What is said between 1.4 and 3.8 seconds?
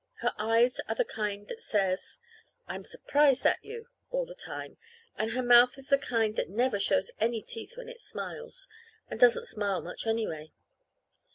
that says, "I'm surprised at